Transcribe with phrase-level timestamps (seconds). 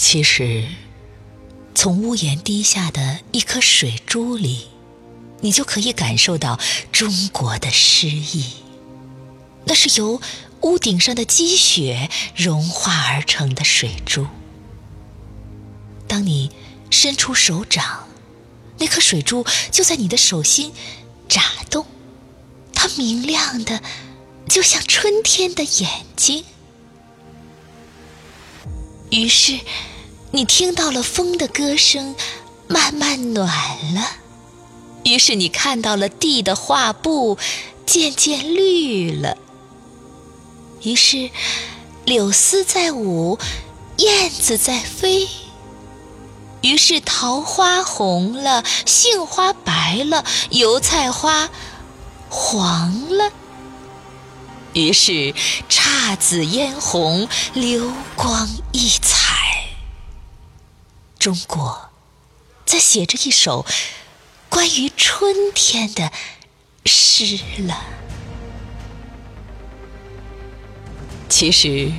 [0.00, 0.64] 其实，
[1.74, 4.68] 从屋檐滴下的一颗水珠里，
[5.40, 6.56] 你就可以感受到
[6.92, 8.44] 中国的诗意。
[9.64, 10.22] 那是由
[10.60, 14.28] 屋顶上的积雪融化而成的水珠。
[16.06, 16.52] 当你
[16.90, 18.06] 伸出手掌，
[18.78, 20.72] 那颗水珠就在你的手心
[21.28, 21.84] 眨动，
[22.72, 23.82] 它明亮的，
[24.48, 26.44] 就像春天的眼睛。
[29.10, 29.60] 于是，
[30.32, 32.14] 你听到了风的歌声，
[32.66, 33.48] 慢慢暖
[33.94, 34.02] 了；
[35.04, 37.38] 于是，你看到了地的画布，
[37.86, 39.36] 渐渐绿了；
[40.82, 41.30] 于是，
[42.04, 43.38] 柳丝在舞，
[43.96, 45.26] 燕子在飞。
[46.60, 51.48] 于是桃花红了，杏花白了，油菜花
[52.28, 53.32] 黄了。
[54.78, 55.34] 于是
[55.68, 59.36] 姹紫嫣红，流光溢彩。
[61.18, 61.90] 中国
[62.64, 63.66] 在写着一首
[64.48, 66.12] 关于春天的
[66.86, 67.84] 诗了。
[71.28, 71.90] 其实。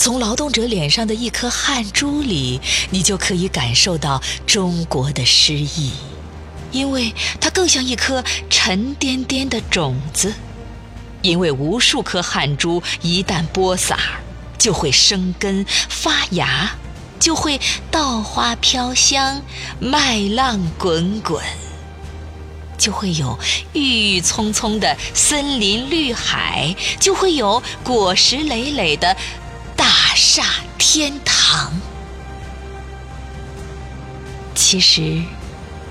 [0.00, 5.90] 从劳动者脸上的一颗汗珠里，你就可以感受到中国的诗意，
[6.70, 10.32] 因为它更像一颗沉甸甸的种子，
[11.22, 13.98] 因为无数颗汗珠一旦播撒，
[14.56, 16.76] 就会生根发芽，
[17.18, 19.42] 就会稻花飘香，
[19.80, 21.42] 麦浪滚滚，
[22.76, 23.38] 就会有
[23.72, 29.16] 郁郁葱葱的森林绿海，就会有果实累累的。
[29.76, 30.44] 大厦
[30.76, 31.72] 天堂。
[34.54, 35.22] 其实，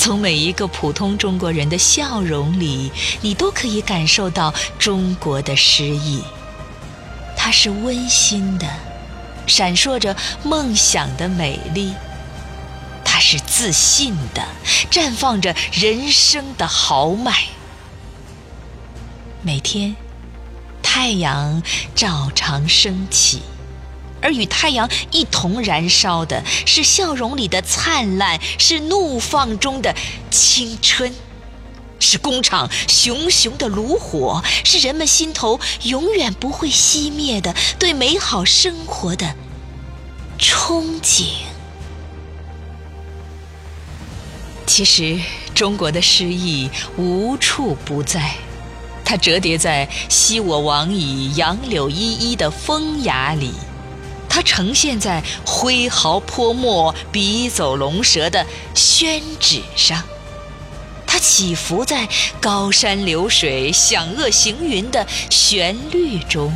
[0.00, 6.22] 从每一个普通中国人的笑容里，你都可以感受到中国的诗意。
[7.36, 8.66] 它是温馨的，
[9.46, 11.92] 闪烁着梦想的美丽；
[13.04, 14.42] 它是自信的，
[14.90, 17.34] 绽放着人生的豪迈。
[19.42, 19.94] 每天，
[20.82, 21.62] 太阳
[21.94, 23.42] 照常升起。
[24.22, 29.94] 而与太阳一同燃烧的是笑容里的灿烂，是怒放中的
[30.30, 31.12] 青春，
[31.98, 39.34] 是工厂熊熊的炉火，是人们心头永远不会熄灭的对美好生活的
[40.38, 41.26] 憧憬。
[44.66, 45.18] 其实，
[45.52, 48.36] 中国的诗意无处不在，
[49.04, 53.52] 它折叠在“昔我往矣，杨柳依依”的风雅里。
[54.40, 60.02] 它呈现在挥毫泼墨、笔走龙蛇的宣纸上，
[61.06, 62.08] 它起伏在
[62.40, 66.50] 高山流水、响遏行云的旋律中，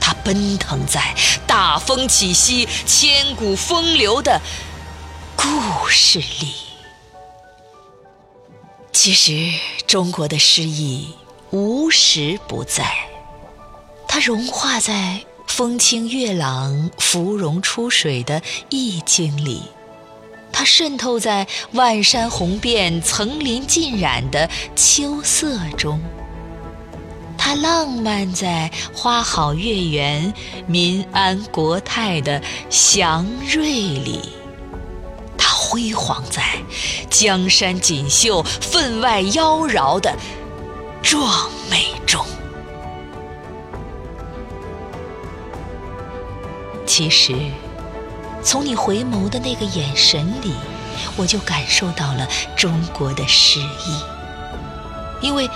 [0.00, 1.14] 它奔腾在
[1.46, 4.40] 大风起兮、千古风流的
[5.36, 6.54] 故事里。
[8.94, 9.52] 其实，
[9.86, 11.12] 中国的诗意
[11.50, 12.90] 无时不在，
[14.08, 15.26] 它融化在。
[15.48, 19.62] 风清月朗、芙蓉出水的意境里，
[20.52, 25.98] 它渗透在万山红遍、层林尽染的秋色中；
[27.36, 30.32] 它浪漫在花好月圆、
[30.68, 34.20] 民安国泰的祥瑞里；
[35.36, 36.42] 它辉煌在
[37.10, 40.14] 江山锦绣、分外妖娆的
[41.02, 42.24] 壮美中。
[46.88, 47.34] 其实，
[48.42, 50.54] 从你回眸的那个眼神里，
[51.16, 52.26] 我就感受到了
[52.56, 54.00] 中国的诗意。
[55.20, 55.48] 因为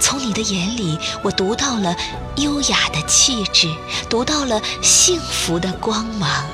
[0.00, 1.94] 从你的眼里，我读到了
[2.36, 3.70] 优雅的气质，
[4.08, 6.46] 读到了幸福的光芒。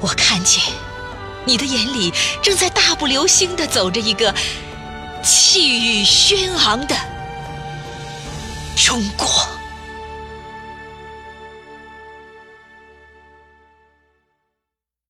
[0.00, 0.62] 我看见
[1.44, 4.32] 你的眼里正在大步流星地走着一个
[5.24, 6.96] 气宇轩昂的
[8.76, 9.26] 中国。